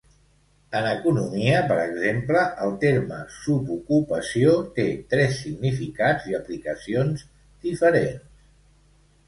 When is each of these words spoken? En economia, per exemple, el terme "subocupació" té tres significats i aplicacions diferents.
En 0.77 0.85
economia, 0.91 1.59
per 1.71 1.75
exemple, 1.81 2.45
el 2.67 2.73
terme 2.85 3.19
"subocupació" 3.35 4.57
té 4.79 4.87
tres 5.13 5.39
significats 5.45 6.29
i 6.33 6.37
aplicacions 6.41 7.25
diferents. 7.71 8.45